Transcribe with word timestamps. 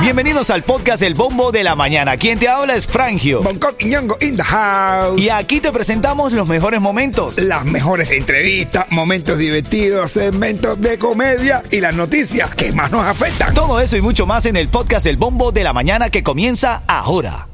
Bienvenidos 0.00 0.50
al 0.50 0.62
podcast 0.62 1.02
El 1.02 1.14
Bombo 1.14 1.50
de 1.50 1.64
la 1.64 1.74
Mañana. 1.74 2.16
Quien 2.16 2.38
te 2.38 2.48
habla 2.48 2.76
es 2.76 2.86
Frangio. 2.86 3.42
Bangkok 3.42 3.74
y 3.82 3.86
Ñongo 3.86 4.16
in 4.20 4.36
the 4.36 4.42
house. 4.42 5.20
Y 5.20 5.30
aquí 5.30 5.60
te 5.60 5.72
presentamos 5.72 6.32
los 6.32 6.46
mejores 6.46 6.80
momentos. 6.80 7.38
Las 7.38 7.64
mejores 7.64 8.12
entrevistas, 8.12 8.86
momentos 8.90 9.36
divertidos, 9.38 10.12
segmentos 10.12 10.80
de 10.80 10.96
comedia 10.98 11.62
y 11.70 11.80
las 11.80 11.96
noticias 11.96 12.54
que 12.54 12.72
más 12.72 12.92
nos 12.92 13.04
afectan. 13.04 13.52
Todo 13.52 13.80
eso 13.80 13.96
y 13.96 14.00
mucho 14.00 14.26
más 14.26 14.46
en 14.46 14.56
el 14.56 14.68
podcast 14.68 15.06
El 15.06 15.16
Bombo 15.16 15.50
de 15.50 15.64
la 15.64 15.72
Mañana 15.72 16.08
que 16.08 16.22
comienza 16.22 16.82
ahora. 16.86 17.48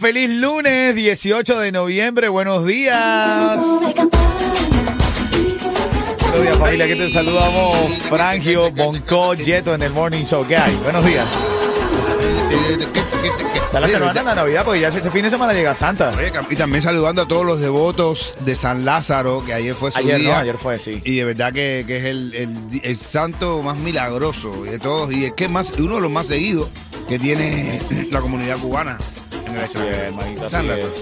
Feliz 0.00 0.30
lunes 0.30 0.94
18 0.94 1.58
de 1.58 1.72
noviembre. 1.72 2.28
Buenos 2.28 2.64
días. 2.64 3.58
Familia, 6.68 6.86
que 6.86 6.96
te 6.96 7.08
saludamos 7.08 7.76
Frangio, 8.10 8.70
Bonco, 8.72 9.32
Yeto 9.32 9.74
en 9.74 9.80
el 9.82 9.90
Morning 9.90 10.26
Show. 10.26 10.46
¿Qué 10.46 10.54
hay? 10.54 10.76
Buenos 10.76 11.02
días. 11.02 11.26
Está 13.64 13.80
la 13.80 13.88
semana 13.88 14.12
de 14.12 14.22
la 14.22 14.34
Navidad 14.34 14.64
porque 14.66 14.80
ya 14.80 14.88
este 14.88 15.10
fin 15.10 15.22
de 15.22 15.30
semana 15.30 15.54
llega 15.54 15.74
Santa. 15.74 16.12
Oye, 16.16 16.30
Y 16.50 16.56
también 16.56 16.82
saludando 16.82 17.22
a 17.22 17.28
todos 17.28 17.46
los 17.46 17.60
devotos 17.60 18.34
de 18.40 18.54
San 18.54 18.84
Lázaro, 18.84 19.42
que 19.46 19.54
ayer 19.54 19.74
fue 19.74 19.90
su 19.90 19.96
Ayer 19.98 20.18
día. 20.20 20.28
no, 20.34 20.36
ayer 20.40 20.58
fue, 20.58 20.78
sí. 20.78 21.00
Y 21.06 21.16
de 21.16 21.24
verdad 21.24 21.54
que, 21.54 21.84
que 21.86 21.96
es 21.98 22.04
el, 22.04 22.34
el- 22.34 22.80
el 22.82 22.96
santo 22.98 23.62
más 23.62 23.78
milagroso 23.78 24.64
de 24.64 24.78
todos. 24.78 25.10
Y 25.10 25.24
es 25.24 25.32
que 25.32 25.48
más, 25.48 25.72
uno 25.78 25.94
de 25.96 26.00
los 26.02 26.10
más 26.10 26.26
seguidos 26.26 26.68
que 27.08 27.18
tiene 27.18 27.80
la 28.10 28.20
comunidad 28.20 28.58
cubana 28.58 28.98
en 29.46 29.54
el 29.56 29.60
Así 29.62 29.78
es, 29.78 30.50
San 30.50 30.68
Lázaro. 30.68 30.92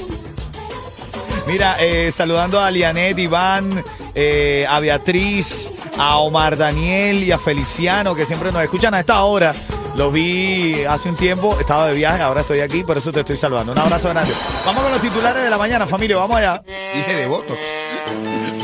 Mira, 1.48 1.76
eh, 1.80 2.10
saludando 2.12 2.60
a 2.60 2.70
Lianet, 2.72 3.18
Iván, 3.18 3.84
eh, 4.18 4.66
a 4.68 4.80
Beatriz, 4.80 5.70
a 5.98 6.16
Omar 6.18 6.56
Daniel 6.56 7.22
y 7.22 7.32
a 7.32 7.38
Feliciano, 7.38 8.14
que 8.14 8.24
siempre 8.24 8.50
nos 8.50 8.62
escuchan 8.62 8.94
a 8.94 9.00
esta 9.00 9.22
hora. 9.22 9.54
Los 9.94 10.12
vi 10.12 10.84
hace 10.84 11.08
un 11.10 11.16
tiempo, 11.16 11.56
estaba 11.60 11.88
de 11.88 11.94
viaje, 11.94 12.22
ahora 12.22 12.40
estoy 12.40 12.60
aquí, 12.60 12.82
por 12.82 12.96
eso 12.96 13.12
te 13.12 13.20
estoy 13.20 13.36
saludando. 13.36 13.72
Un 13.72 13.78
abrazo 13.78 14.08
grande. 14.08 14.32
Vamos 14.64 14.82
con 14.82 14.92
los 14.92 15.00
titulares 15.02 15.42
de 15.42 15.50
la 15.50 15.58
mañana, 15.58 15.86
familia, 15.86 16.16
vamos 16.16 16.36
allá. 16.38 16.62
Dije 16.94 17.14
devotos. 17.14 17.56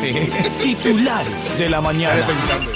Titulares 0.63 1.59
de 1.59 1.69
la 1.69 1.79
Estaré 1.79 1.81
mañana. 1.81 2.27
pensando. 2.27 2.71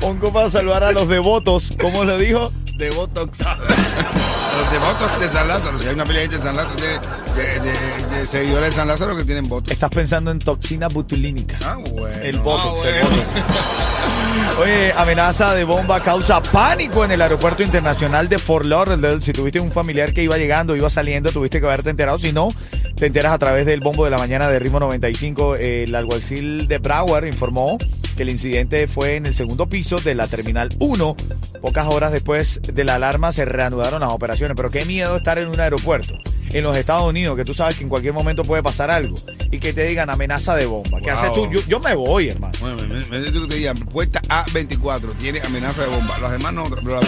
Pongo 0.00 0.32
para 0.32 0.50
saludar 0.50 0.82
a 0.84 0.92
los 0.92 1.08
devotos, 1.08 1.74
¿cómo 1.80 2.04
lo 2.04 2.18
dijo? 2.18 2.52
Devotos. 2.82 3.28
los 3.38 4.72
devotos 4.72 5.20
de 5.20 5.28
San 5.28 5.46
Lázaro. 5.46 5.78
Si 5.78 5.86
hay 5.86 5.94
una 5.94 6.04
pelea 6.04 6.26
de 6.26 6.36
San 6.38 6.56
Lázaro, 6.56 6.74
de, 6.74 6.98
de- 7.42 7.60
de- 7.60 8.16
de 8.18 8.24
seguidores 8.26 8.70
de 8.70 8.76
San 8.76 8.88
Lázaro 8.88 9.16
que 9.16 9.24
tienen 9.24 9.48
votos. 9.48 9.70
Estás 9.70 9.90
pensando 9.90 10.30
en 10.32 10.38
toxina 10.40 10.88
butulínica. 10.88 11.56
Ah, 11.64 11.76
bueno. 11.90 12.08
El 12.22 12.40
Botox, 12.40 12.80
Ah, 12.84 12.88
el. 12.90 13.02
Botox. 13.02 14.60
Oye, 14.60 14.92
amenaza 14.96 15.54
de 15.54 15.64
bomba 15.64 16.00
causa 16.00 16.42
pánico 16.42 17.04
en 17.04 17.12
el 17.12 17.22
aeropuerto 17.22 17.62
internacional 17.62 18.28
de 18.28 18.38
Fort 18.38 18.66
Lauderdale. 18.66 19.20
Si 19.20 19.32
tuviste 19.32 19.60
un 19.60 19.70
familiar 19.70 20.12
que 20.12 20.22
iba 20.24 20.36
llegando, 20.36 20.74
iba 20.76 20.90
saliendo, 20.90 21.30
tuviste 21.30 21.60
que 21.60 21.66
haberte 21.66 21.90
enterado. 21.90 22.18
Si 22.18 22.32
no, 22.32 22.48
te 22.96 23.06
enteras 23.06 23.32
a 23.32 23.38
través 23.38 23.64
del 23.64 23.80
bombo 23.80 24.04
de 24.04 24.10
la 24.10 24.18
mañana 24.18 24.48
de 24.48 24.58
Ritmo 24.58 24.80
95. 24.80 25.56
El 25.56 25.94
alguacil 25.94 26.66
de 26.68 26.78
Broward 26.78 27.26
informó 27.26 27.78
que 28.16 28.22
el 28.22 28.30
incidente 28.30 28.86
fue 28.86 29.16
en 29.16 29.26
el 29.26 29.34
segundo 29.34 29.68
piso 29.68 29.96
de 29.96 30.14
la 30.14 30.26
Terminal 30.28 30.68
1. 30.78 31.16
Pocas 31.60 31.86
horas 31.86 32.12
después 32.12 32.60
de 32.62 32.84
la 32.84 32.96
alarma 32.96 33.32
se 33.32 33.44
reanudaron 33.44 34.00
las 34.00 34.10
operaciones. 34.12 34.56
Pero 34.56 34.70
qué 34.70 34.84
miedo 34.84 35.16
estar 35.16 35.38
en 35.38 35.48
un 35.48 35.58
aeropuerto 35.60 36.14
en 36.52 36.64
los 36.64 36.76
Estados 36.76 37.08
Unidos, 37.08 37.34
que 37.36 37.44
tú 37.46 37.54
sabes 37.54 37.76
que 37.78 37.82
en 37.82 37.88
cualquier 37.88 38.12
momento 38.12 38.42
puede 38.42 38.62
pasar 38.62 38.90
algo 38.90 39.14
y 39.50 39.58
que 39.58 39.72
te 39.72 39.84
digan 39.86 40.10
amenaza 40.10 40.54
de 40.54 40.66
bomba. 40.66 41.00
¿Qué 41.00 41.10
Wow. 41.10 41.18
haces 41.18 41.32
tú? 41.32 41.50
Yo, 41.50 41.60
yo 41.66 41.80
me 41.80 41.94
voy, 41.94 42.28
hermano. 42.28 42.52
Bueno, 42.60 42.76
me, 42.76 42.86
me, 43.06 43.18
me- 43.20 43.46
te 43.48 43.54
digan, 43.54 43.76
puerta 43.78 44.20
A24, 44.28 45.14
tiene 45.18 45.40
amenaza 45.40 45.80
de 45.82 45.88
bomba. 45.88 46.18
Los 46.18 46.30
demás 46.32 46.52
no, 46.52 46.64
pero 46.64 47.00
la 47.00 47.06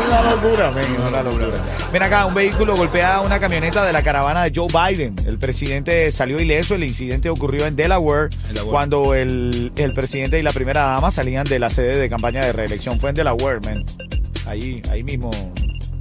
Es 0.00 0.06
una 0.08 0.30
locura, 0.30 0.70
men, 0.70 0.84
una 1.08 1.22
locura. 1.22 1.46
Ven 1.92 2.02
acá, 2.02 2.26
un 2.26 2.34
vehículo 2.34 2.76
golpea 2.76 3.16
a 3.16 3.20
una 3.20 3.38
camioneta 3.38 3.84
de 3.84 3.92
la 3.92 4.02
caravana 4.02 4.42
de 4.42 4.52
Joe 4.54 4.66
Biden. 4.68 5.14
El 5.26 5.38
presidente 5.38 6.10
salió 6.12 6.38
ileso. 6.40 6.74
El 6.74 6.84
incidente 6.84 7.30
ocurrió 7.30 7.66
en 7.66 7.76
Delaware, 7.76 8.28
Delaware. 8.48 8.70
cuando 8.70 9.14
el, 9.14 9.72
el 9.76 9.94
presidente 9.94 10.38
y 10.38 10.42
la 10.42 10.52
primera 10.52 10.82
dama 10.84 11.10
salían 11.10 11.44
de 11.44 11.58
la 11.58 11.70
sede 11.70 11.98
de 11.98 12.08
campaña 12.10 12.44
de 12.44 12.52
reelección. 12.52 12.98
Fue 12.98 13.10
en 13.10 13.16
Delaware, 13.16 13.60
man. 13.60 13.84
Ahí, 14.46 14.82
ahí 14.90 15.02
mismo. 15.02 15.30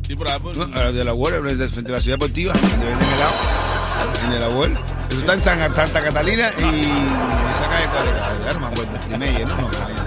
Sí, 0.08 0.16
por 0.16 0.28
ahí, 0.28 0.40
por- 0.40 0.56
No, 0.58 0.64
a 0.76 0.84
la 0.86 0.92
de 0.92 1.06
la 1.06 1.14
World, 1.14 1.58
de 1.58 1.68
frente 1.68 1.92
a 1.92 1.96
la 1.96 2.02
ciudad 2.02 2.16
deportiva, 2.18 2.54
donde 2.54 2.70
venden 2.86 3.08
helado. 3.08 4.24
En 4.26 4.30
de 4.32 4.40
la 4.40 4.50
World. 4.50 4.78
Eso 5.10 5.20
está 5.20 5.34
en 5.34 5.42
San- 5.42 5.76
Santa 5.76 6.04
Catalina 6.04 6.50
y 6.60 6.82
esa 6.82 7.68
calle 7.70 7.88
cuál 7.92 8.08
es, 8.08 8.46
ya 8.46 8.54
no 8.54 8.60
me 8.60 8.68
acuerdo. 8.68 8.92
No, 9.48 10.03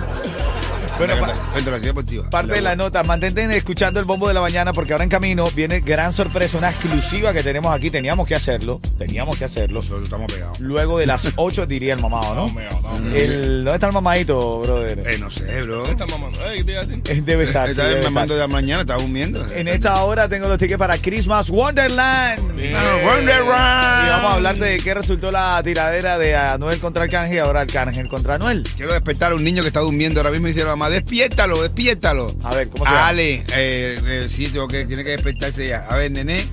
ciudad 0.97 1.81
deportiva. 1.81 2.31
Parte 2.31 2.53
de 2.55 2.61
la 2.61 2.77
nota, 2.77 3.03
mantente 3.03 3.45
escuchando 3.57 4.01
el 4.01 4.07
bombo 4.07 4.29
de 4.29 4.35
la 4.35 4.41
mañana 4.41 4.73
porque 4.73 4.93
ahora 4.93 5.05
en 5.05 5.11
camino 5.11 5.49
viene 5.55 5.81
gran 5.81 6.13
sorpresa, 6.13 6.59
una 6.59 6.71
exclusiva 6.71 7.33
que 7.33 7.43
tenemos 7.43 7.75
aquí. 7.75 7.91
Teníamos 7.91 8.27
que 8.27 8.35
hacerlo, 8.35 8.81
teníamos 8.99 9.37
que 9.37 9.45
hacerlo. 9.45 9.77
Nosotros 9.81 10.05
estamos 10.05 10.33
pegados. 10.33 10.61
Luego 10.61 10.99
de 10.99 11.07
las 11.07 11.23
8 11.37 11.67
diría 11.67 11.95
el 11.95 12.01
mamado, 12.01 12.35
¿no? 12.35 12.47
No, 12.47 12.53
me 12.55 12.65
no, 12.69 13.01
me 13.01 13.19
El, 13.19 13.65
¿Dónde 13.65 13.75
está 13.75 13.87
el 13.89 13.93
mamadito, 13.93 14.61
brother? 14.61 15.01
Eh, 15.07 15.19
no 15.19 15.31
sé, 15.31 15.61
bro. 15.63 15.77
¿Dónde 15.77 15.93
está 15.93 16.07
mamando? 16.07 16.45
Ey, 16.49 16.59
¿qué 16.59 16.65
te 16.65 16.73
iba 16.73 16.81
a 16.81 16.87
decir? 16.87 17.03
Eh, 17.09 17.23
Debe 17.25 17.45
estar. 17.45 17.67
sí, 17.67 17.73
Está 17.73 17.85
debe 17.89 18.03
mamando 18.03 18.35
de 18.35 18.41
la 18.41 18.47
mañana, 18.49 18.81
está 18.83 18.95
durmiendo. 18.95 19.45
En 19.55 19.69
esta 19.69 20.03
hora 20.05 20.29
tengo 20.29 20.49
los 20.49 20.59
tickets 20.59 20.79
para 20.79 20.99
Christmas 20.99 21.51
Wonderland. 21.51 22.41
Ah, 22.75 22.97
Wonderland. 23.05 24.07
Y 24.07 24.11
vamos 24.11 24.31
a 24.31 24.35
hablar 24.35 24.57
de 24.57 24.79
qué 24.79 24.95
resultó 24.95 25.31
la 25.33 25.61
tiradera 25.63 26.19
de 26.19 26.37
Anuel 26.37 26.79
contra 26.79 27.05
Arcángel 27.05 27.37
y 27.37 27.39
ahora 27.39 27.61
Arcángel 27.63 28.09
contra 28.09 28.35
Anuel. 28.37 28.63
Quiero 28.77 28.93
despertar 28.93 29.33
a 29.33 29.35
un 29.35 29.45
niño 29.45 29.63
que 29.63 29.69
está 29.69 29.81
durmiendo 29.81 30.21
ahora 30.21 30.31
mismo 30.31 30.47
y 30.49 30.53
dice 30.53 30.65
la 30.65 30.71
mamá, 30.71 30.86
despiértalo, 30.89 31.63
despiértalo. 31.63 32.27
A 32.43 32.55
ver, 32.55 32.69
¿cómo 32.69 32.85
se 32.85 32.91
llama? 32.91 33.09
Ale, 33.09 33.35
eh, 33.49 34.01
eh, 34.07 34.29
sí, 34.31 34.49
tengo 34.49 34.69
que, 34.69 34.85
tiene 34.85 35.05
que 35.05 35.11
despertarse 35.11 35.69
ya. 35.69 35.87
A 35.89 35.97
ver, 35.97 36.11
nene. 36.11 36.47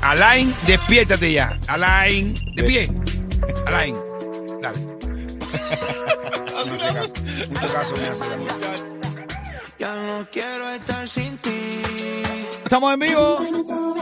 Alain, 0.00 0.54
despiértate 0.66 1.32
ya. 1.32 1.58
Alain, 1.66 2.34
de 2.54 2.62
pie. 2.62 2.90
Alain, 3.66 3.96
dale. 4.62 4.78
Mucho 6.68 6.78
caso, 6.78 7.12
mucho 7.48 7.72
caso 7.72 7.94
me 7.96 8.08
hace. 8.08 8.88
Ya 9.78 9.94
no 9.94 10.26
quiero 10.32 10.70
estar 10.70 11.08
sin 11.08 11.38
ti. 11.38 11.82
Estamos 12.64 12.94
en 12.94 13.00
vivo. 13.00 13.38
Son 13.62 13.98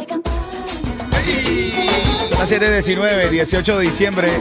las 2.51 2.61
7.19, 2.87 3.29
18 3.31 3.79
de 3.79 3.85
diciembre. 3.85 4.41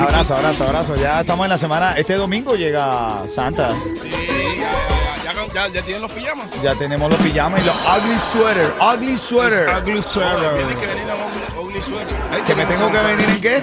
Abrazo, 0.00 0.36
abrazo, 0.36 0.64
abrazo. 0.64 0.96
Ya 0.96 1.20
estamos 1.20 1.44
en 1.46 1.50
la 1.50 1.58
semana. 1.58 1.94
Este 1.96 2.14
domingo 2.14 2.54
llega 2.54 3.22
Santa. 3.34 3.70
Sí, 4.02 4.10
ya, 4.10 5.32
ya, 5.54 5.68
ya, 5.68 5.82
tienen 5.82 6.02
los 6.02 6.12
pijamas. 6.12 6.46
Ya 6.62 6.74
tenemos 6.76 7.10
los 7.10 7.18
pijamas 7.20 7.62
y 7.62 7.66
los 7.66 7.74
ugly 7.76 8.16
sweater. 8.32 8.72
Ugly 8.80 9.18
sweater. 9.18 9.68
Ugly 9.82 9.94
No, 9.94 10.02
sweater. 10.02 10.56
Tienes 10.56 10.76
que 10.76 10.86
venir 10.86 11.10
a 11.10 11.14
Ugly, 11.14 11.60
ugly 11.68 11.80
Sweater. 11.82 12.16
Ay, 12.32 12.42
¿Que 12.42 12.54
me 12.54 12.66
tengo 12.66 12.92
que 12.92 12.98
venir 12.98 13.28
en 13.30 13.40
qué? 13.40 13.62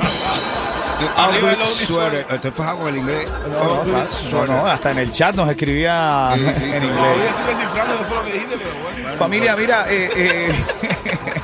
Arriba 1.15 1.51
el 1.53 1.55
Ugly 1.61 1.71
ugly 1.73 1.85
sweater. 1.85 1.87
sweater. 2.25 2.35
Estoy 2.35 2.51
fajado 2.51 2.79
con 2.79 2.87
el 2.89 2.97
inglés. 2.97 3.29
No, 3.51 3.81
Ugly 3.81 3.91
no, 3.91 4.03
no, 4.03 4.11
sweater. 4.11 4.49
no, 4.49 4.65
hasta 4.67 4.91
en 4.91 4.97
el 4.97 5.13
chat 5.13 5.35
nos 5.35 5.49
escribía 5.49 6.31
Sí, 6.35 6.41
sí, 6.41 6.47
en 6.65 6.83
inglés. 6.83 6.91
Todavía 6.93 7.29
estoy 7.29 7.53
descifrando 7.55 7.93
después 7.97 8.19
lo 8.19 8.25
que 8.25 8.33
dijiste, 8.33 8.57
pero 8.57 8.69
bueno. 9.03 9.17
Familia, 9.17 9.55
mira, 9.55 9.85
eh, 9.89 10.11
eh, 10.15 10.63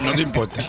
No 0.02 0.12
te 0.14 0.22
importa. 0.22 0.66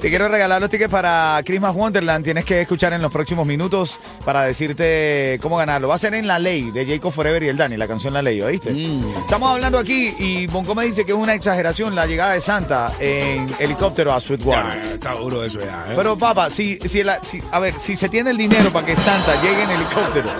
Te 0.00 0.08
quiero 0.08 0.28
regalar 0.28 0.60
los 0.60 0.70
tickets 0.70 0.90
para 0.90 1.40
Christmas 1.44 1.74
Wonderland. 1.74 2.24
Tienes 2.24 2.44
que 2.44 2.60
escuchar 2.60 2.92
en 2.92 3.02
los 3.02 3.12
próximos 3.12 3.46
minutos 3.46 3.98
para 4.24 4.42
decirte 4.44 5.38
cómo 5.42 5.56
ganarlo. 5.56 5.88
Va 5.88 5.94
a 5.94 5.98
ser 5.98 6.14
en 6.14 6.26
La 6.26 6.38
Ley 6.38 6.70
de 6.70 6.86
Jacob 6.86 7.12
Forever 7.12 7.42
y 7.42 7.48
el 7.48 7.56
Dani, 7.56 7.76
la 7.76 7.88
canción 7.88 8.12
La 8.14 8.22
Ley, 8.22 8.40
¿oíste? 8.42 8.70
Mm. 8.72 9.18
Estamos 9.20 9.50
hablando 9.50 9.78
aquí 9.78 10.14
y 10.18 10.46
Bonco 10.46 10.74
me 10.74 10.84
dice 10.86 11.04
que 11.04 11.12
es 11.12 11.18
una 11.18 11.34
exageración 11.34 11.94
la 11.94 12.06
llegada 12.06 12.32
de 12.32 12.40
Santa 12.40 12.92
en 13.00 13.46
helicóptero 13.58 14.12
a 14.12 14.20
Sweetwater. 14.20 14.82
Ya, 14.82 14.94
está 14.94 15.12
duro 15.14 15.44
eso 15.44 15.60
ya. 15.60 15.84
¿eh? 15.88 15.94
Pero 15.96 16.16
papá, 16.18 16.50
si, 16.50 16.78
si, 16.86 17.02
la- 17.02 17.22
si- 17.22 17.42
a 17.50 17.58
ver, 17.58 17.74
si 17.78 17.96
se 17.96 18.08
tiene 18.08 18.30
el 18.30 18.36
dinero 18.36 18.72
para 18.72 18.86
que 18.86 18.96
Santa 18.96 19.40
llegue 19.42 19.62
en 19.62 19.70
helicóptero, 19.70 20.30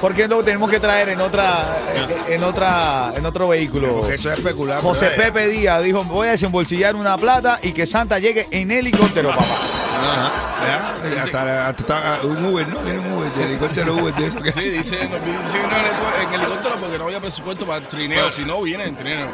¿por 0.00 0.14
qué 0.14 0.26
lo 0.28 0.42
tenemos 0.42 0.70
que 0.70 0.80
traer 0.80 1.08
en 1.10 1.20
otra, 1.20 1.76
en 2.28 2.42
otra, 2.44 3.12
en 3.16 3.26
otro 3.26 3.48
vehículo? 3.48 4.00
Porque 4.00 4.14
eso 4.14 4.30
es 4.30 4.38
especular. 4.38 4.80
José. 4.82 5.10
Pepe 5.16 5.48
Díaz 5.48 5.82
dijo, 5.82 6.04
voy 6.04 6.28
a 6.28 6.32
desembolsillar 6.32 6.96
una 6.96 7.16
plata 7.16 7.58
y 7.62 7.72
que 7.72 7.86
Santa 7.86 8.18
llegue 8.18 8.46
en 8.50 8.65
helicóptero, 8.70 9.30
papá. 9.30 9.44
Ajá. 9.44 10.32
Ya, 11.14 11.22
hasta, 11.22 11.68
hasta 11.68 12.20
un 12.24 12.44
Uber, 12.44 12.66
¿no? 12.68 12.80
Viene 12.80 12.98
un 12.98 13.12
Uber, 13.12 13.32
de 13.34 13.44
helicóptero 13.44 13.94
Uber 13.94 14.14
de 14.14 14.26
eso. 14.26 14.40
que- 14.42 14.52
Sí, 14.52 14.60
dice, 14.70 15.08
nos 15.08 15.20
dice 15.24 15.62
no 15.62 16.34
en, 16.34 16.34
helicóptero 16.40 16.76
porque 16.80 16.98
no 16.98 17.04
había 17.04 17.20
presupuesto 17.20 17.66
para 17.66 17.78
el 17.78 17.86
trineo. 17.86 18.30
Si 18.30 18.44
no, 18.44 18.62
viene 18.62 18.84
en 18.84 18.96
trineo. 18.96 19.26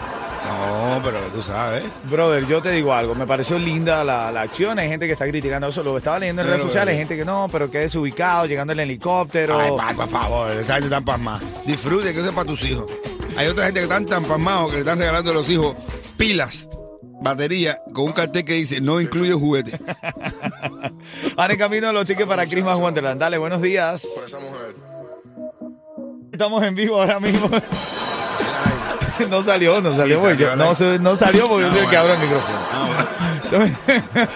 No, 0.44 1.00
pero 1.02 1.18
tú 1.32 1.40
sabes. 1.40 1.84
Brother, 2.04 2.46
yo 2.46 2.60
te 2.60 2.70
digo 2.72 2.92
algo, 2.92 3.14
me 3.14 3.26
pareció 3.26 3.58
linda 3.58 4.02
la, 4.04 4.30
la 4.32 4.42
acción, 4.42 4.78
hay 4.78 4.88
gente 4.88 5.06
que 5.06 5.12
está 5.12 5.26
criticando 5.26 5.68
eso, 5.68 5.82
lo 5.82 5.96
estaba 5.96 6.18
leyendo 6.18 6.42
en 6.42 6.46
Pero, 6.48 6.56
redes 6.56 6.66
sociales, 6.66 6.92
hay 6.92 6.96
pero- 6.98 7.08
gente 7.08 7.22
que 7.22 7.24
no, 7.24 7.48
pero 7.50 7.70
que 7.70 7.78
desubicado, 7.78 8.46
llegando 8.46 8.72
en 8.72 8.80
el 8.80 8.90
helicóptero. 8.90 9.58
Ay, 9.60 9.70
pa, 9.76 9.94
por 9.94 10.08
favor, 10.08 10.50
esa 10.50 10.74
gente 10.74 10.90
tan 10.90 11.04
pasmada. 11.04 11.40
Disfrute, 11.64 12.12
que 12.12 12.18
eso 12.20 12.28
es 12.28 12.34
para 12.34 12.46
tus 12.46 12.64
hijos. 12.64 12.86
Hay 13.36 13.46
otra 13.46 13.64
gente 13.66 13.80
que 13.80 13.84
están 13.84 14.04
tan 14.04 14.24
pasmados 14.24 14.70
que 14.70 14.74
le 14.74 14.80
están 14.80 14.98
regalando 14.98 15.30
a 15.30 15.34
los 15.34 15.48
hijos 15.48 15.74
pilas, 16.18 16.68
batería, 17.22 17.78
con 17.92 18.04
un 18.06 18.12
cartel 18.12 18.44
que 18.44 18.54
dice 18.54 18.80
no 18.80 19.00
incluye 19.00 19.32
juguete. 19.32 19.78
Van 21.36 21.50
en 21.50 21.58
camino 21.58 21.92
los 21.92 22.04
tickets 22.04 22.28
para 22.28 22.46
Christmas 22.46 22.78
Wonderland. 22.78 23.20
Dale, 23.20 23.38
buenos 23.38 23.62
días. 23.62 24.06
Por 24.14 24.24
esa 24.24 24.38
mujer. 24.40 24.74
Estamos 26.32 26.62
en 26.64 26.74
vivo 26.74 27.00
ahora 27.00 27.20
mismo. 27.20 27.48
No 29.28 29.44
salió, 29.44 29.80
no 29.80 29.94
salió. 29.94 30.20
porque 30.20 30.36
yo- 30.42 30.56
no, 30.56 30.72
no 30.98 31.16
salió 31.16 31.48
porque 31.48 31.66
yo 31.66 31.72
soy 31.72 31.84
el 31.84 31.90
que 31.90 31.96
abro 31.96 32.12
el 32.14 32.20
micrófono. 32.20 32.58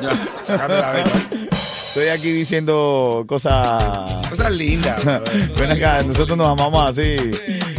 Ya, 0.00 0.28
sacate 0.42 0.74
la. 0.74 1.04
Estoy 1.52 2.08
aquí 2.08 2.30
diciendo 2.32 3.24
cosas. 3.28 4.28
Cosas 4.28 4.50
lindas. 4.50 5.04
Ven 5.58 5.70
acá, 5.70 6.02
nosotros 6.02 6.36
nos 6.36 6.48
amamos 6.48 6.88
así. 6.90 7.16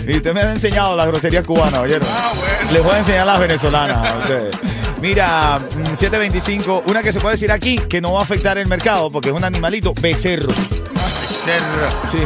Y 0.08 0.18
usted 0.18 0.34
me 0.34 0.42
ha 0.42 0.52
enseñado 0.52 0.96
las 0.96 1.08
groserías 1.08 1.46
cubanas, 1.46 1.82
¿oyeron? 1.82 2.08
Ah, 2.12 2.32
bueno. 2.36 2.72
Les 2.72 2.84
voy 2.84 2.96
a 2.96 3.00
enseñar 3.00 3.28
las 3.28 3.40
venezolanas 3.40 3.98
a 3.98 4.18
ustedes. 4.18 4.56
Mira, 5.02 5.60
mm, 5.60 5.96
725, 5.96 6.84
una 6.88 7.02
que 7.02 7.12
se 7.12 7.20
puede 7.20 7.34
decir 7.34 7.52
aquí 7.52 7.78
que 7.78 8.02
no 8.02 8.14
va 8.14 8.20
a 8.20 8.24
afectar 8.24 8.58
el 8.58 8.68
mercado 8.68 9.12
porque 9.12 9.30
es 9.30 9.36
un 9.36 9.44
animalito, 9.44 9.94
becerro. 10.00 10.54
Cerro. 10.54 12.12
Sí. 12.12 12.20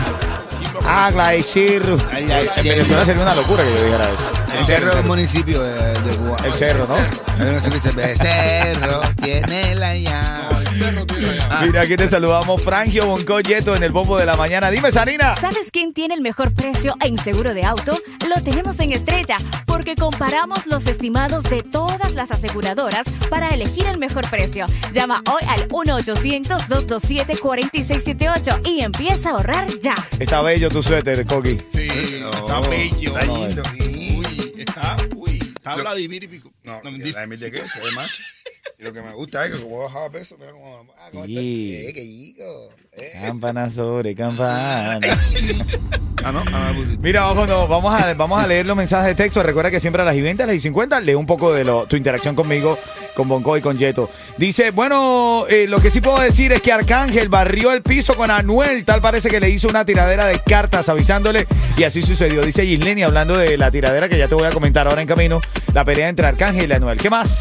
Becerro. 0.86 1.98
Ay, 2.12 2.27
ay, 2.31 2.48
En. 2.48 2.69
Venezuela 2.69 3.06
sería 3.06 3.24
una 3.24 3.36
locura 3.36 3.63
que 3.63 3.69
yo 3.69 3.86
dijera 3.86 4.04
eso. 4.04 4.57
El 4.60 4.66
cerro 4.66 4.92
es 4.92 5.00
un 5.00 5.07
municipio 5.07 5.62
de, 5.62 6.01
de 6.01 6.16
Cuba. 6.18 6.38
El 6.44 6.54
cerro, 6.54 6.86
¿no? 6.88 6.95
Hay 6.95 7.50
una 7.50 7.62
que 7.62 7.69
dice, 7.69 7.92
Becerro, 7.92 9.01
tiene 9.22 9.75
la 9.75 9.95
llave. 9.95 10.34
Mira, 11.66 11.81
aquí 11.81 11.95
te 11.95 12.07
saludamos, 12.07 12.62
Frangio 12.62 13.06
Bonco 13.06 13.39
Yeto 13.39 13.75
en 13.75 13.83
el 13.83 13.92
bombo 13.92 14.18
de 14.18 14.25
la 14.25 14.36
mañana. 14.36 14.69
Dime, 14.72 14.92
Sarina. 14.92 15.36
¿Sabes 15.36 15.69
quién 15.72 15.94
tiene 15.94 16.16
el 16.16 16.22
mejor 16.22 16.54
precio 16.54 16.95
en 17.01 17.18
seguro 17.18 17.54
de 17.54 17.63
auto? 17.63 17.98
Lo 18.27 18.42
tenemos 18.44 18.77
en 18.80 18.92
Estrella, 18.92 19.38
porque 19.66 19.95
comparamos 19.95 20.66
los 20.68 20.86
estimados 20.88 21.44
de 21.45 21.62
todas 21.62 22.12
las 22.13 22.31
aseguradoras 22.31 23.07
para 23.30 23.50
elegir 23.50 23.88
el 23.88 23.98
mejor 24.00 24.30
precio. 24.30 24.66
Llama 24.94 25.22
hoy 25.31 25.42
al 25.48 25.68
1-800-227-4678 25.69 28.68
y 28.68 28.81
empieza 28.81 29.30
a 29.30 29.31
ahorrar 29.33 29.68
ya. 29.80 29.95
Está 30.19 30.42
bello 30.42 30.69
tu 30.69 30.81
suéter, 30.83 31.25
Coqui. 31.25 31.57
Sí, 31.74 31.88
está 31.88 32.60
bello. 32.62 33.18
Está 33.18 33.33
lindo. 33.33 33.63
Uy, 33.80 34.54
está, 34.57 34.95
uy, 35.16 35.39
está 35.56 35.75
Vladimir 35.75 36.24
y 36.24 36.27
pico. 36.27 36.51
No, 36.63 36.74
No, 36.74 36.81
la 36.83 36.92
mentira. 36.92 37.25
de 37.25 37.38
de 37.38 37.51
qué, 37.51 37.57
se 37.60 37.80
ve 37.81 37.92
macho. 37.95 38.24
Y 38.79 38.83
lo 38.83 38.91
que 38.91 39.01
me 39.01 39.13
gusta 39.13 39.45
es 39.45 39.51
que 39.53 39.62
como 39.62 39.81
he 39.81 39.83
bajado 39.85 40.12
peso, 40.12 40.35
mira 40.39 40.51
cómo, 40.51 40.85
ah. 40.97 41.09
Sí. 41.25 41.73
Eh, 41.75 41.91
qué 41.94 42.01
chico. 42.03 42.69
Eh. 42.97 43.12
Campana 43.21 43.69
sobre 43.69 44.15
campana. 44.15 45.00
Ah, 46.23 46.31
no, 46.31 46.44
ah, 46.51 46.71
no, 46.73 46.75
pues, 46.75 46.97
Mira, 47.00 47.23
vámonos, 47.23 47.69
vamos 47.69 47.94
a, 48.01 48.13
vamos 48.15 48.41
a 48.44 48.47
leer 48.47 48.65
los 48.65 48.75
mensajes 48.75 49.07
de 49.07 49.15
texto. 49.15 49.44
Recuerda 49.44 49.69
que 49.69 49.79
siempre 49.79 50.01
a 50.01 50.06
las 50.06 50.15
y 50.15 50.21
20, 50.21 50.44
a 50.44 50.47
las 50.47 50.56
y 50.56 50.59
50, 50.59 51.00
lee 51.01 51.13
un 51.13 51.25
poco 51.27 51.53
de 51.53 51.63
lo- 51.63 51.85
tu 51.85 51.95
interacción 51.95 52.35
conmigo, 52.35 52.79
con 53.15 53.27
Bonco 53.27 53.56
y 53.57 53.62
con 53.62 53.77
Yeto. 53.77 54.09
Dice, 54.38 54.71
bueno, 54.71 55.45
eh, 55.47 55.67
lo 55.67 55.79
que 55.79 55.91
sí 55.91 56.01
puedo 56.01 56.19
decir 56.19 56.51
es 56.51 56.62
que 56.62 56.71
Arcángel 56.71 57.29
barrió 57.29 57.71
el 57.71 57.83
piso 57.83 58.15
con 58.15 58.31
Anuel. 58.31 58.83
Tal 58.85 59.01
parece 59.01 59.29
que 59.29 59.39
le 59.39 59.50
hizo 59.51 59.67
una 59.67 59.85
tiradera 59.85 60.25
de 60.25 60.39
cartas 60.39 60.89
avisándole 60.89 61.45
y 61.77 61.83
así 61.83 62.01
sucedió. 62.01 62.41
Dice 62.41 62.65
Gisleni, 62.65 63.03
hablando 63.03 63.38
de 63.38 63.57
la 63.57 63.69
tiradera 63.69 64.09
que 64.09 64.17
ya 64.17 64.27
te 64.27 64.35
voy 64.35 64.47
a 64.47 64.51
comentar 64.51 64.88
ahora 64.88 65.01
en 65.01 65.07
camino, 65.07 65.39
la 65.73 65.85
pelea 65.85 66.09
entre 66.09 66.25
Arcángel 66.25 66.71
y 66.71 66.73
Anuel. 66.73 66.97
¿Qué 66.97 67.09
más? 67.12 67.38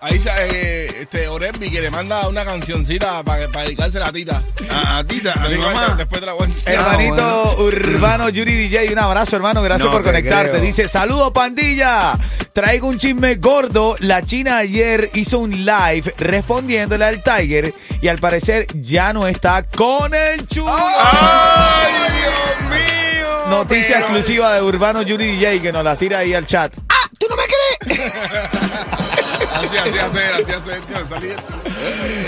Ahí 0.00 0.20
eh, 0.52 0.88
este 1.00 1.26
Orembi 1.26 1.70
que 1.70 1.80
le 1.80 1.90
manda 1.90 2.28
una 2.28 2.44
cancioncita 2.44 3.22
para 3.24 3.46
dedicarse 3.46 3.96
a 3.96 4.00
la 4.02 4.12
tita. 4.12 4.42
a, 4.70 4.98
a 4.98 5.04
Tita, 5.04 5.32
a 5.32 5.48
mi 5.48 5.56
mamá. 5.56 5.94
Después 5.96 6.20
te 6.20 6.26
la 6.26 6.32
voy 6.34 6.48
a. 6.66 6.70
Hermanito 6.72 7.56
Urbano 7.58 8.28
Yuri 8.28 8.54
DJ, 8.68 8.92
un 8.92 8.98
abrazo, 8.98 9.36
hermano. 9.36 9.62
Gracias 9.62 9.86
No 9.86 9.92
por 9.92 10.02
te 10.02 10.08
conectarte. 10.10 10.50
creo. 10.50 10.62
Dice: 10.62 10.86
Saludos, 10.88 11.32
pandilla. 11.32 12.12
Traigo 12.52 12.86
un 12.88 12.98
chisme 12.98 13.36
gordo. 13.36 13.96
La 14.00 14.22
China 14.22 14.58
ayer 14.58 15.10
hizo 15.14 15.38
un 15.38 15.50
live 15.64 16.14
respondiéndole 16.18 17.04
al 17.04 17.22
Tiger 17.22 17.72
y 18.00 18.08
al 18.08 18.18
parecer 18.18 18.66
ya 18.74 19.12
no 19.12 19.26
está 19.26 19.62
con 19.64 20.14
el 20.14 20.46
chulo. 20.46 20.72
¡Ay, 20.76 21.92
Dios 22.20 22.70
mío! 22.70 23.46
Noticia 23.48 23.96
pero- 23.96 24.00
exclusiva 24.06 24.52
de 24.54 24.62
Urbano 24.62 25.02
Yuri 25.02 25.36
DJ 25.36 25.60
que 25.60 25.72
nos 25.72 25.82
la 25.84 25.96
tira 25.96 26.18
ahí 26.18 26.34
al 26.34 26.46
chat. 26.46 26.74
¿Tú 27.18 27.26
no 27.30 27.36
me 27.36 27.44
crees? 27.44 28.12
Así, 29.56 29.76
así 29.76 29.98
hacer, 29.98 30.32
así 30.34 30.52
hacer. 30.52 30.80
tío, 30.82 31.08
salí 31.08 31.28
de- 31.28 31.36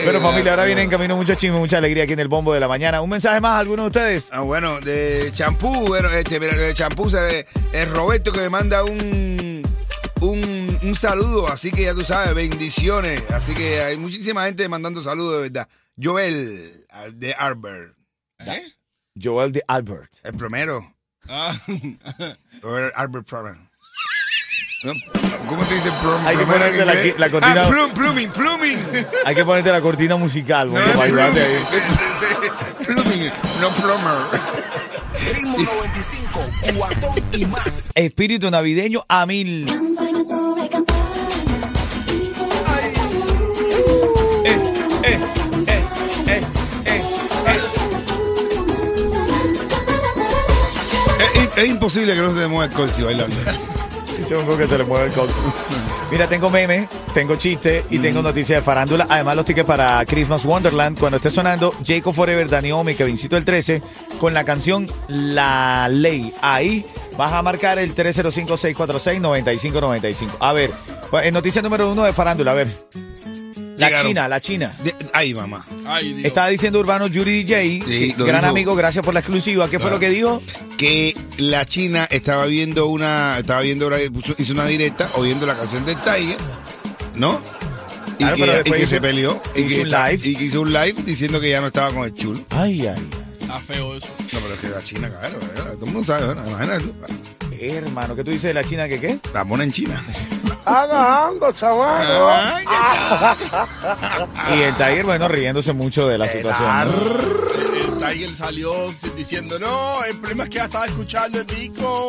Pero 0.05 0.21
familia, 0.21 0.53
ahora 0.53 0.65
viene 0.65 0.83
en 0.83 0.91
camino 0.91 1.17
mucho 1.17 1.35
chisme, 1.35 1.59
mucha 1.59 1.79
alegría 1.79 2.05
aquí 2.05 2.13
en 2.15 2.21
el 2.21 2.29
bombo 2.29 2.53
de 2.55 2.61
la 2.61 2.69
mañana. 2.69 3.01
Un 3.03 3.11
mensaje 3.11 3.41
más, 3.41 3.61
¿alguno 3.61 3.83
de 3.85 3.89
ustedes? 3.89 4.29
Ah, 4.33 4.41
bueno, 4.41 4.81
de 4.81 5.31
champú, 5.33 5.87
bueno, 5.87 6.09
este, 6.11 6.41
mira, 6.41 6.55
de 6.57 6.75
champú, 6.75 7.09
es 7.73 7.91
Roberto 7.91 8.33
que 8.33 8.41
me 8.41 8.51
manda 8.51 8.85
un, 8.85 9.63
un, 10.21 10.79
un 10.83 10.97
saludo, 10.97 11.49
así 11.49 11.71
que 11.71 11.83
ya 11.85 11.95
tú 11.95 12.03
sabes, 12.05 12.35
bendiciones. 12.35 13.31
Así 13.31 13.55
que 13.55 13.81
hay 13.81 13.97
muchísima 13.99 14.45
gente 14.47 14.69
mandando 14.69 15.03
saludos, 15.03 15.37
de 15.43 15.49
verdad. 15.51 15.69
Joel, 16.03 16.87
de 17.15 17.35
Arbor, 17.35 17.95
¿Eh? 18.41 18.63
Joel 19.21 19.51
de 19.53 19.63
Albert. 19.67 20.13
el 20.23 20.35
plomero. 20.35 20.81
Ah, 21.29 21.55
Plumber. 21.67 22.39
¿No? 22.63 23.68
¿Cómo 24.83 25.65
te 25.65 25.75
dice 25.75 25.91
plum- 26.01 26.25
Hay 26.27 26.37
que 26.37 26.45
ponerte 26.45 26.85
la 26.85 26.95
la 27.19 27.31
cortina- 27.31 27.63
Ah, 27.65 27.69
plum, 27.69 27.91
plumbing, 27.91 28.31
plumbing. 28.31 28.79
Hay 29.25 29.35
que 29.35 29.45
ponerte 29.45 29.73
la 29.73 29.81
cortina 29.81 30.17
musical, 30.17 30.69
No, 30.69 30.75
para 30.75 31.03
ayudarte 31.03 31.41
ahí. 31.41 31.57
plumbing. 32.87 33.05
Plumbing, 33.05 33.33
no 33.61 33.69
plumber. 33.71 34.19
Ritmo 35.35 35.59
95, 35.59 36.41
cuatón 36.77 37.25
y 37.33 37.47
más. 37.47 37.91
Espíritu 37.95 38.51
navideño 38.51 39.05
a 39.09 39.27
mil. 39.27 39.69
Eh, 44.45 44.61
eh, 45.03 45.19
eh, 45.67 45.83
eh, 46.29 46.43
eh. 46.87 47.03
Es, 51.57 51.69
imposible 51.69 52.15
que 52.15 52.21
no 52.23 52.33
se 52.35 52.47
mueva 52.47 52.67
el 52.67 52.73
corsi 52.73 53.03
bailando. 53.03 53.37
Dice 54.19 54.35
que 54.57 54.67
se 54.67 54.79
le 54.79 54.85
mueve 54.85 55.07
el 55.07 55.13
coco. 55.13 55.33
Mira, 56.11 56.29
tengo 56.29 56.51
memes, 56.51 56.89
tengo 57.15 57.37
chistes 57.37 57.85
y 57.89 57.99
tengo 57.99 58.21
noticias 58.21 58.59
de 58.59 58.65
farándula. 58.65 59.07
Además, 59.09 59.37
los 59.37 59.47
tickets 59.47 59.67
para 59.67 60.05
Christmas 60.07 60.45
Wonderland. 60.45 60.99
Cuando 60.99 61.19
esté 61.19 61.31
sonando 61.31 61.73
Jacob 61.87 62.13
Forever, 62.13 62.49
Dani 62.49 62.73
Omi, 62.73 62.97
Kevincito 62.97 63.37
el 63.37 63.45
13, 63.45 63.81
con 64.19 64.35
la 64.35 64.43
canción 64.43 64.89
La 65.07 65.89
Ley. 65.89 66.35
Ahí 66.43 66.85
vas 67.17 67.33
a 67.33 67.43
marcar 67.43 67.79
el 67.79 67.95
305-646-9595. 67.95 70.31
A 70.41 70.53
ver, 70.53 70.73
pues, 71.11 71.27
en 71.27 71.35
noticia 71.35 71.63
número 71.63 71.93
uno 71.93 72.03
de 72.03 72.13
farándula, 72.13 72.51
a 72.51 72.55
ver. 72.55 72.75
La 73.79 73.87
Llegaron. 73.89 74.09
China, 74.11 74.29
la 74.29 74.41
China. 74.41 74.75
De- 74.83 74.95
ay, 75.13 75.33
mamá. 75.35 75.65
ay, 75.87 76.13
Dios. 76.15 76.27
Estaba 76.27 76.49
diciendo 76.49 76.81
Urbano 76.81 77.07
Yuri 77.07 77.45
DJ, 77.45 77.63
Sí, 77.87 78.13
que- 78.13 78.15
lo 78.19 78.25
gran 78.27 78.41
dijo. 78.41 78.51
amigo, 78.51 78.75
gracias 78.75 79.05
por 79.05 79.15
la 79.15 79.21
exclusiva. 79.21 79.71
¿Qué 79.71 79.79
fue 79.79 79.91
lo 79.91 79.99
que 79.99 80.11
dijo? 80.11 80.43
que 80.77 81.17
la 81.39 81.65
China 81.65 82.07
estaba 82.11 82.45
viendo 82.47 82.87
una, 82.87 83.39
estaba 83.39 83.61
viendo, 83.63 83.87
una- 83.89 83.97
puso- 84.13 84.35
hizo 84.39 84.53
una 84.53 84.67
directa 84.67 85.09
oyendo 85.15 85.45
la 85.47 85.55
canción 85.57 85.85
del 85.87 85.97
Tiger, 86.03 86.37
¿no? 87.17 87.41
Y 88.15 88.19
Claro, 88.25 88.37
que, 88.37 88.43
pero 88.43 88.53
y 88.53 88.57
después 88.57 88.79
que 88.79 88.85
hizo- 88.85 88.91
se 88.95 89.01
peleó 89.01 89.43
y 89.55 89.61
hizo 89.61 89.69
que, 89.69 89.81
un 89.81 89.87
está- 89.87 90.09
live. 90.11 90.29
y 90.29 90.37
que 90.37 90.45
hizo 90.45 90.61
un 90.61 90.73
live 90.73 90.95
diciendo 91.05 91.41
que 91.41 91.51
ya 91.51 91.61
no 91.61 91.69
estaba 91.69 91.91
con 91.93 92.05
el 92.05 92.15
chulo. 92.15 92.41
Ay, 92.51 92.87
ay, 92.87 93.09
Está 93.41 93.59
feo 93.61 93.95
eso. 93.97 94.07
No, 94.09 94.39
pero 94.41 94.55
es 94.55 94.61
que 94.61 94.69
la 94.69 94.83
China, 94.85 95.09
claro, 95.09 95.39
claro, 95.55 95.73
todo 95.75 95.87
el 95.87 95.93
mundo 95.93 96.05
sabe, 96.07 96.27
bueno, 96.27 96.43
imagínate 96.49 96.81
tú. 96.85 96.95
Hermano, 97.61 98.15
¿qué 98.17 98.23
tú 98.25 98.31
dices 98.31 98.49
de 98.49 98.55
la 98.55 98.63
China 98.65 98.89
que 98.89 99.01
qué? 99.01 99.19
la 99.35 99.43
mona 99.45 99.65
en 99.65 99.73
China. 99.73 100.05
Ay, 100.69 102.65
Y 104.59 104.63
el 104.63 104.75
Tiger, 104.75 105.05
bueno, 105.05 105.29
riéndose 105.29 105.73
mucho 105.73 106.07
de 106.07 106.19
la 106.19 106.29
situación. 106.29 106.69
¿no? 106.69 106.93
El 107.75 107.99
Tiger 107.99 108.37
salió 108.37 108.73
diciendo, 109.17 109.59
no, 109.59 110.05
el 110.05 110.17
problema 110.19 110.45
es 110.45 110.51
que 110.51 110.57
ya 110.57 110.65
estaba 110.65 110.87
escuchando 110.87 111.41
el 111.41 111.47
disco. 111.47 112.09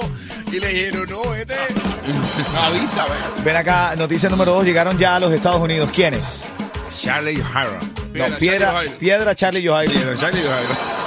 Y 0.52 0.60
le 0.60 0.68
dijeron, 0.70 1.08
no, 1.10 1.36
este, 1.36 1.54
avisa, 2.64 3.06
ve. 3.06 3.44
Ven 3.44 3.58
acá, 3.58 3.96
noticia 3.96 4.30
número 4.30 4.54
dos, 4.54 4.66
llegaron 4.66 4.98
ya 4.98 5.16
a 5.16 5.20
los 5.20 5.32
Estados 5.34 5.62
Unidos. 5.62 5.90
¿Quiénes? 5.94 6.44
Charlie 6.98 7.42
Harron. 7.54 7.80
No, 8.14 8.20
Charlie 8.20 8.38
Piedra, 8.38 8.72
Jairo. 8.72 8.98
Piedra, 8.98 9.36
Charlie 9.36 9.64
no, 9.64 10.18
Charlie 10.18 10.42
Harron. 10.42 10.99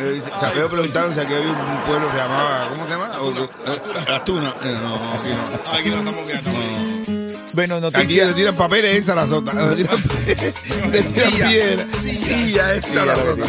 Eh, 0.00 0.22
Te 0.40 0.46
había 0.46 0.68
preguntado 0.68 1.12
si 1.12 1.20
aquí 1.20 1.34
había 1.34 1.50
un 1.50 1.80
pueblo 1.86 2.06
que 2.06 2.12
se 2.12 2.18
llamaba, 2.18 2.68
¿cómo 2.70 2.84
se 2.84 2.90
llama? 2.90 3.20
O- 3.20 3.28
o- 3.28 4.14
Astuna. 4.14 4.54
Eh, 4.64 4.72
No, 4.82 4.98
no, 4.98 5.12
aquí 5.14 5.28
no. 5.28 5.72
Aquí 5.78 5.90
no 5.90 5.98
estamos 5.98 6.26
viendo. 6.26 7.38
Bueno, 7.54 7.74
Aquí 7.76 7.82
noticia. 7.82 8.24
le 8.26 8.34
tiran 8.34 8.54
papeles 8.56 8.96
en 8.98 9.04
Sarasota. 9.04 9.52
Le 9.72 9.76
tiran, 9.76 10.92
le 10.92 11.02
tiran 11.02 11.32
piedra. 11.32 11.84
Silla 11.92 12.74
en 12.74 12.82
Sí, 12.82 12.92
ya 12.94 13.04
lo 13.04 13.14
Sarasota. 13.16 13.44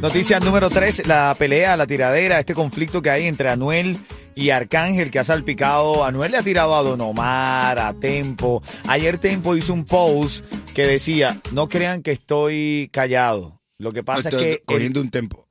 Noticia 0.00 0.40
número 0.40 0.68
3, 0.70 1.06
la 1.06 1.34
pelea, 1.38 1.76
la 1.76 1.86
tiradera, 1.86 2.40
este 2.40 2.54
conflicto 2.54 3.00
que 3.02 3.10
hay 3.10 3.26
entre 3.28 3.50
Anuel 3.50 3.98
y 4.34 4.50
Arcángel 4.50 5.10
que 5.12 5.20
ha 5.20 5.24
salpicado. 5.24 6.04
Anuel 6.04 6.32
le 6.32 6.38
ha 6.38 6.42
tirado 6.42 6.74
a 6.74 6.82
Don 6.82 7.00
Omar, 7.02 7.78
a 7.78 7.92
Tempo. 7.94 8.62
Ayer 8.88 9.18
Tempo 9.18 9.54
hizo 9.54 9.72
un 9.72 9.84
post 9.84 10.44
que 10.74 10.86
decía, 10.86 11.38
no 11.52 11.68
crean 11.68 12.02
que 12.02 12.10
estoy 12.12 12.90
callado. 12.92 13.60
Lo 13.78 13.92
que 13.92 14.02
pasa 14.02 14.28
Estoy 14.30 14.42
es 14.44 14.46
que... 14.48 14.52
el- 14.54 14.62
cogiendo 14.64 15.00
un 15.00 15.10
tempo. 15.10 15.41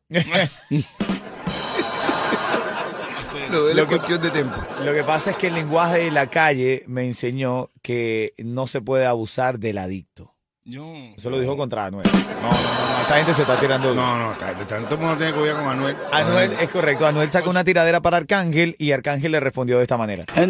Lo 3.50 3.65
de 3.65 3.74
la 3.75 3.82
Lo 3.82 3.88
que- 3.88 3.96
cuestión 3.98 4.22
de 4.22 4.30
tempo. 4.30 4.56
Lo 4.84 4.94
que 4.94 5.03
pasa 5.03 5.32
es 5.32 5.38
que 5.38 5.48
el 5.48 5.56
lenguaje 5.56 6.00
de 6.00 6.12
la 6.12 6.27
calle 6.27 6.84
me 6.88 7.03
enseñó 7.06 7.70
que 7.82 8.34
no 8.38 8.68
se 8.68 8.82
puede 8.82 9.06
abusar 9.06 9.60
del 9.60 9.77
adicto. 9.77 10.34
Yo. 10.63 10.94
Eso 11.18 11.30
lo 11.30 11.39
dijo 11.39 11.58
contra 11.58 11.86
Anuel. 11.86 12.06
No, 12.06 12.12
no, 12.12 12.22
no, 12.22 12.51
no, 12.51 13.01
esta 13.01 13.15
gente 13.15 13.34
se 13.34 13.41
está 13.41 13.60
tirando. 13.60 13.96
No, 13.96 14.18
no, 14.18 14.34
el 14.34 14.98
mundo 14.98 15.18
tiene 15.18 15.34
que 15.34 15.39
cuidar 15.39 15.56
con 15.56 15.65
Manuel. 15.65 15.96
Anuel 16.12 16.51
es 16.62 16.70
correcto. 16.70 17.08
Anuel 17.08 17.32
sacó 17.32 17.50
una 17.50 17.63
tiradera 17.63 18.00
para 18.00 18.18
Arcángel 18.18 18.75
y 18.77 18.91
Arcángel 18.91 19.32
le 19.32 19.39
respondió 19.39 19.77
de 19.77 19.84
esta 19.84 19.98
manera. 19.98 20.25
que 20.25 20.41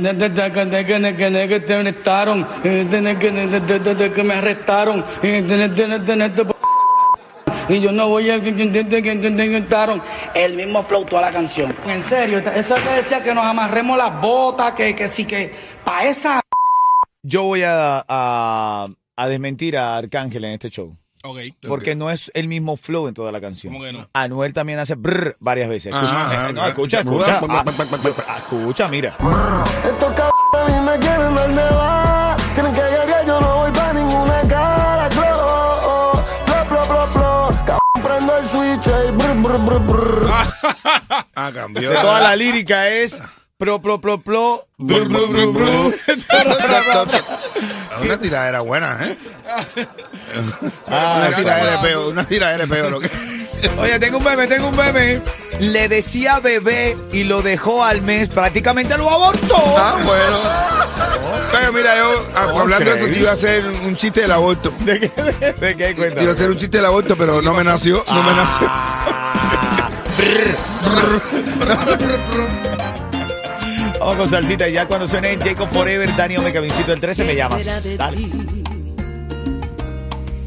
te 1.62 1.74
arrestaron, 1.74 2.46
que 4.14 4.24
me 4.24 4.34
arrestaron, 4.34 5.06
y 7.72 7.82
yo 7.82 7.92
no 7.92 8.08
voy 8.10 8.30
a 8.30 8.36
arrestaron 8.36 10.02
el 10.36 10.56
mismo 10.56 10.84
flow 10.84 11.06
toda 11.06 11.22
la 11.24 11.32
canción. 11.32 11.74
En 11.88 12.04
serio, 12.04 12.40
esa 12.40 12.76
que 12.76 12.90
decía 12.90 13.24
que 13.24 13.34
nos 13.34 13.44
amarremos 13.46 13.98
las 13.98 14.20
botas, 14.22 14.74
que, 14.74 14.96
que 14.96 15.08
sí 15.08 15.26
que 15.26 15.54
para 15.84 16.06
esa 16.08 16.42
Yo 17.24 17.44
voy 17.44 17.64
a, 17.64 18.04
a, 18.08 18.88
a 19.16 19.28
desmentir 19.28 19.78
a 19.78 19.98
Arcángel 19.98 20.44
en 20.46 20.52
este 20.54 20.70
show. 20.70 20.96
Ok. 21.24 21.38
Porque 21.68 21.96
no 21.96 22.10
es 22.10 22.32
el 22.34 22.48
mismo 22.48 22.76
flow 22.78 23.08
en 23.08 23.14
toda 23.14 23.32
la 23.32 23.40
canción. 23.40 23.74
¿Cómo 23.74 23.86
que 23.86 23.94
no? 23.94 24.10
Anuel 24.14 24.54
también 24.54 24.80
hace 24.80 24.96
brr 24.96 25.38
varias 25.40 25.70
veces. 25.70 25.94
Escucha, 25.94 26.14
Ah, 26.16 26.50
eh, 26.50 26.54
no, 26.54 26.62
ah, 26.64 26.70
escucha, 26.70 26.98
ah, 26.98 27.02
escucha. 27.02 27.38
ah, 27.38 27.46
Ah, 27.48 27.64
ah, 27.68 27.74
ah, 27.80 28.24
ah, 28.28 28.38
escucha, 28.38 28.88
mira. 28.88 29.16
Ah, 41.36 41.52
cambió. 41.54 41.90
De 41.90 41.96
toda 41.96 42.22
la 42.22 42.36
lírica 42.36 42.88
es 42.90 43.22
pro, 43.58 43.82
pro, 43.82 44.02
pro, 44.02 44.22
pro. 44.22 44.68
Una 48.02 48.18
tiradera 48.20 48.62
buena, 48.62 48.98
¿eh? 49.02 49.18
Ah, 50.88 51.18
una 51.18 51.36
tiradera 51.36 51.72
de 51.74 51.78
peo, 51.88 52.10
una 52.10 52.26
tiradera 52.26 52.66
de 52.66 52.74
peo. 52.74 52.90
Lo 52.90 53.00
que... 53.00 53.10
Oye, 53.78 54.00
tengo 54.00 54.18
un 54.18 54.24
meme, 54.24 54.48
tengo 54.48 54.70
un 54.70 54.76
meme. 54.76 55.22
Le 55.60 55.88
decía 55.88 56.40
bebé 56.40 56.98
y 57.12 57.26
lo 57.26 57.44
dejó 57.44 57.84
al 57.84 58.02
mes, 58.02 58.30
prácticamente 58.30 58.98
lo 58.98 59.10
abortó. 59.10 59.58
Ah, 59.78 60.00
bueno. 60.04 60.40
Pero 61.52 61.74
mira, 61.74 61.96
yo 61.96 62.28
ah, 62.34 62.48
hablando 62.58 62.90
de 62.90 62.98
eso, 62.98 63.06
te 63.08 63.20
iba 63.20 63.30
a 63.30 63.34
hacer 63.34 63.64
un 63.86 63.96
chiste 63.96 64.22
del 64.22 64.32
aborto. 64.32 64.74
¿De 64.80 65.00
qué? 65.00 65.12
¿De 65.60 65.76
qué? 65.78 65.94
Te 65.94 66.24
iba 66.24 66.32
a 66.32 66.34
hacer 66.34 66.50
un 66.50 66.58
chiste 66.58 66.78
del 66.78 66.86
aborto, 66.88 67.16
pero 67.16 67.42
no 67.42 67.54
me 67.54 67.64
nació, 67.64 68.04
no 68.08 68.24
me 68.24 68.34
nació. 68.34 68.68
Ah. 68.68 69.21
Vamos 74.00 74.18
con 74.18 74.30
salsita 74.30 74.68
y 74.68 74.74
ya 74.74 74.88
cuando 74.88 75.08
suene 75.08 75.38
Jacob 75.38 75.70
Forever, 75.70 76.16
Dani 76.16 76.38
Omega 76.38 76.60
Vincito 76.60 76.92
el 76.92 77.00
13 77.00 77.24
me 77.24 77.36
llamas. 77.36 77.64
Dale. 77.98 78.30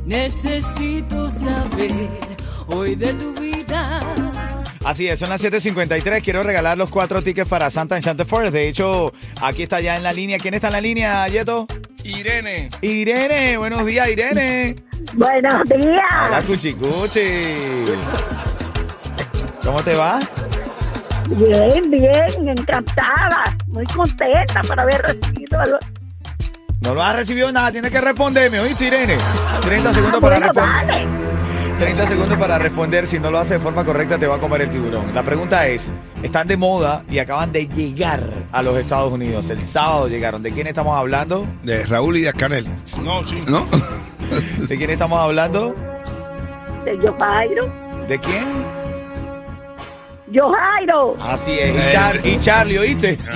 Necesito 0.05 1.31
saber 1.31 2.09
hoy 2.67 2.95
de 2.95 3.15
tu 3.15 3.33
vida. 3.35 4.01
Así 4.85 5.09
es, 5.09 5.19
son 5.19 5.31
las 5.31 5.43
7.53. 5.43 6.23
Quiero 6.23 6.43
regalar 6.43 6.77
los 6.77 6.91
cuatro 6.91 7.23
tickets 7.23 7.49
para 7.49 7.71
Santa 7.71 7.97
Enchanted 7.97 8.27
Forest. 8.27 8.53
De 8.53 8.69
hecho, 8.69 9.13
aquí 9.41 9.63
está 9.63 9.81
ya 9.81 9.97
en 9.97 10.03
la 10.03 10.13
línea. 10.13 10.39
¿Quién 10.39 10.53
está 10.55 10.67
en 10.67 10.73
la 10.75 10.81
línea, 10.81 11.27
Yeto? 11.29 11.67
Irene. 12.05 12.69
Irene. 12.83 13.57
Buenos 13.57 13.87
días, 13.87 14.09
Irene. 14.11 14.77
Buenos 15.15 15.55
Hola, 15.71 15.77
días. 15.79 16.45
Cuchicuchi. 16.47 17.21
¿Cómo 19.65 19.83
te 19.83 19.95
va? 19.97 20.19
Bien, 21.31 21.91
bien, 21.91 22.49
encantada. 22.49 23.45
Muy 23.69 23.85
contenta 23.87 24.61
por 24.67 24.79
haber 24.79 25.01
recibido 25.03 25.61
algo. 25.61 25.79
No 26.81 26.95
lo 26.95 27.03
has 27.03 27.17
recibido 27.17 27.51
nada, 27.51 27.73
tienes 27.73 27.91
que 27.91 28.01
responderme, 28.01 28.61
¿oíste, 28.61 28.87
Irene? 28.89 29.17
30 29.63 29.93
segundos 29.95 30.21
para 30.21 30.37
Bueno, 30.39 30.53
responder. 30.53 30.87
vale. 31.07 31.07
30 31.79 32.07
segundos 32.07 32.39
para 32.39 32.59
responder. 32.59 33.07
Si 33.07 33.19
no 33.19 33.31
lo 33.31 33.39
hace 33.39 33.55
de 33.55 33.61
forma 33.61 33.85
correcta, 33.85 34.19
te 34.19 34.27
va 34.27 34.37
a 34.37 34.39
comer 34.39 34.61
el 34.63 34.71
tiburón. 34.71 35.15
La 35.15 35.23
pregunta 35.23 35.67
es: 35.67 35.91
están 36.23 36.47
de 36.47 36.57
moda 36.59 37.03
y 37.09 37.19
acaban 37.19 37.51
de 37.53 37.67
llegar 37.69 38.23
a 38.53 38.63
los 38.63 38.77
Estados 38.77 39.11
Unidos. 39.11 39.49
El 39.49 39.65
sábado 39.65 40.09
llegaron. 40.09 40.43
¿De 40.43 40.53
quién 40.53 40.67
estamos 40.67 40.95
hablando? 40.95 41.47
De 41.63 41.85
Raúl 41.87 42.19
y 42.19 42.21
de 42.21 42.33
Canel, 42.35 42.67
No, 43.03 43.27
sí. 43.27 43.43
¿no? 43.49 43.67
¿De 44.69 44.77
quién 44.77 44.91
estamos 44.91 45.19
hablando? 45.19 45.75
De 46.85 46.97
Yo 47.03 47.17
Jairo. 47.19 47.73
¿De 48.07 48.19
quién? 48.19 48.45
Yo 50.35 50.51
Jairo. 50.53 51.17
Así 51.23 51.53
es. 51.53 51.75
Y, 51.77 51.93
Char- 51.93 52.21
y 52.27 52.41
Charlie, 52.41 52.79
¿oíste? 52.79 53.17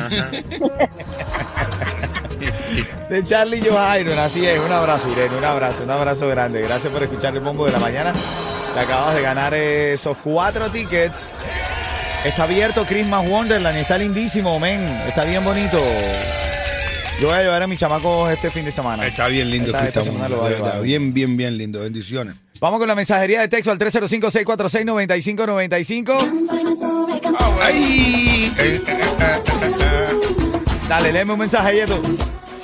De 3.08 3.24
Charlie 3.24 3.60
Johairon, 3.66 4.18
así 4.18 4.44
es. 4.46 4.58
Un 4.60 4.70
abrazo, 4.72 5.10
Irene, 5.10 5.36
un 5.36 5.44
abrazo, 5.44 5.82
un 5.84 5.90
abrazo 5.90 6.28
grande. 6.28 6.60
Gracias 6.62 6.92
por 6.92 7.02
escuchar 7.02 7.34
el 7.34 7.40
bombo 7.40 7.64
de 7.66 7.72
la 7.72 7.78
mañana. 7.78 8.12
Te 8.74 8.80
acabas 8.80 9.14
de 9.14 9.22
ganar 9.22 9.54
esos 9.54 10.16
cuatro 10.18 10.68
tickets. 10.68 11.26
Está 12.24 12.42
abierto 12.42 12.84
Christmas 12.84 13.26
Wonderland 13.26 13.78
está 13.78 13.96
lindísimo, 13.96 14.58
men. 14.60 14.80
Está 15.06 15.24
bien 15.24 15.42
bonito. 15.44 15.80
Yo 17.20 17.28
voy 17.28 17.36
a 17.38 17.42
llevar 17.42 17.62
a 17.62 17.66
mis 17.66 17.78
chamacos 17.78 18.30
este 18.30 18.50
fin 18.50 18.64
de 18.64 18.70
semana. 18.72 19.06
Está 19.06 19.26
bien 19.28 19.50
lindo 19.50 19.70
Esta- 19.70 19.86
esta 19.88 20.02
semana 20.02 20.28
lo 20.28 20.36
voy 20.38 20.52
a 20.52 20.56
llevar. 20.56 20.82
Bien, 20.82 21.14
bien, 21.14 21.36
bien 21.36 21.56
lindo. 21.56 21.80
Bendiciones. 21.80 22.34
Vamos 22.60 22.80
con 22.80 22.88
la 22.88 22.96
mensajería 22.96 23.42
de 23.42 23.48
texto 23.48 23.70
al 23.70 23.78
305-646-9595. 23.78 26.04
Campana 26.04 26.74
sobre 26.74 27.20
campana. 27.20 27.56
¡Ay! 27.62 28.52
Eh, 28.58 28.80
eh, 28.88 28.98
eh. 29.20 29.40
Dale, 30.88 31.12
léeme 31.12 31.34
un 31.34 31.38
mensaje, 31.38 31.76
Yeto. 31.76 32.02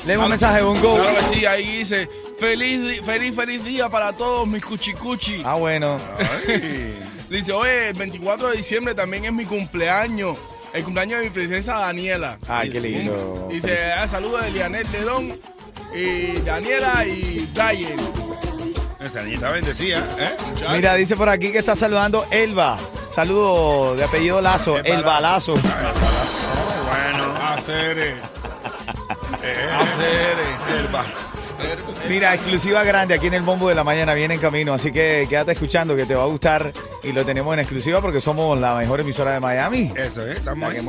Léeme 0.04 0.24
un 0.24 0.30
mensaje, 0.30 0.62
Bongo. 0.62 0.96
Claro 0.96 1.16
que 1.16 1.22
sí, 1.36 1.46
ahí 1.46 1.78
dice. 1.78 2.08
Feliz, 2.40 3.02
feliz, 3.02 3.36
feliz 3.36 3.64
día 3.64 3.88
para 3.88 4.12
todos 4.12 4.48
mis 4.48 4.64
cuchicuchi. 4.64 5.42
Ah, 5.44 5.54
bueno. 5.54 5.96
Dice, 7.30 7.52
oye, 7.52 7.90
el 7.90 7.94
24 7.94 8.50
de 8.50 8.56
diciembre 8.56 8.94
también 8.94 9.26
es 9.26 9.32
mi 9.32 9.44
cumpleaños. 9.44 10.36
El 10.72 10.82
cumpleaños 10.82 11.20
de 11.20 11.26
mi 11.26 11.30
princesa 11.30 11.78
Daniela. 11.78 12.36
Ay, 12.48 12.70
qué 12.70 12.80
lindo. 12.80 13.46
Dice, 13.48 13.92
ah, 13.92 14.08
saludos 14.08 14.44
de 14.44 14.50
Lianet 14.50 14.90
Ledón, 14.90 15.38
y 15.94 16.32
Daniela 16.40 17.06
y 17.06 17.48
Brian. 17.54 18.23
Esa 19.04 19.22
niñita 19.22 19.50
bendecida, 19.50 19.98
¿eh? 20.18 20.34
Mira, 20.72 20.94
dice 20.94 21.14
por 21.14 21.28
aquí 21.28 21.52
que 21.52 21.58
está 21.58 21.76
saludando 21.76 22.26
Elba. 22.30 22.78
Saludo 23.10 23.94
de 23.94 24.04
apellido 24.04 24.40
Lazo, 24.40 24.78
Elba 24.78 25.20
Lazo. 25.20 25.52
Bueno. 25.52 27.34
Hacer. 27.36 28.16
Hacer. 29.34 30.38
Mira, 32.08 32.34
exclusiva 32.34 32.84
grande 32.84 33.14
aquí 33.14 33.26
en 33.26 33.34
el 33.34 33.42
Bombo 33.42 33.68
de 33.68 33.74
la 33.74 33.84
Mañana, 33.84 34.14
viene 34.14 34.34
en 34.34 34.40
camino, 34.40 34.74
así 34.74 34.92
que 34.92 35.26
quédate 35.28 35.52
escuchando 35.52 35.96
que 35.96 36.06
te 36.06 36.14
va 36.14 36.24
a 36.24 36.26
gustar 36.26 36.72
y 37.02 37.12
lo 37.12 37.24
tenemos 37.24 37.52
en 37.54 37.60
exclusiva 37.60 38.00
porque 38.00 38.20
somos 38.20 38.58
la 38.58 38.74
mejor 38.74 39.00
emisora 39.00 39.32
de 39.32 39.40
Miami. 39.40 39.92
Eso, 39.96 40.26
¿eh? 40.26 40.32
Estamos 40.32 40.70
ahí. 40.70 40.80